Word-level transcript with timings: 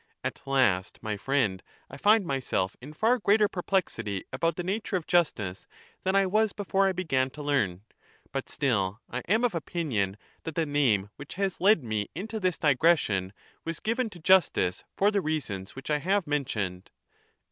At 0.23 0.41
last, 0.47 0.97
my 1.03 1.15
friend, 1.15 1.61
I 1.87 1.95
find 1.95 2.25
myself 2.25 2.75
in 2.81 2.91
far 2.91 3.19
greater 3.19 3.47
perplexity 3.47 4.25
about 4.33 4.55
the 4.55 4.63
nature 4.63 4.95
of 4.95 5.05
justice 5.05 5.67
than 6.01 6.15
I 6.15 6.25
was 6.25 6.53
before 6.53 6.87
I 6.87 6.91
began 6.91 7.29
to 7.29 7.43
learn. 7.43 7.83
But 8.31 8.49
still 8.49 8.99
I 9.11 9.19
am 9.27 9.43
of 9.43 9.53
opinion 9.53 10.17
that 10.41 10.55
the 10.55 10.65
name, 10.65 11.11
which 11.17 11.35
has 11.35 11.61
led 11.61 11.83
me 11.83 12.09
into 12.15 12.39
this 12.39 12.57
digression, 12.57 13.31
was 13.63 13.79
given 13.79 14.09
to 14.09 14.19
justice 14.19 14.83
for 14.97 15.11
the 15.11 15.21
reasons 15.21 15.75
which 15.75 15.91
I 15.91 15.99
have 15.99 16.25
mentioned. 16.25 16.89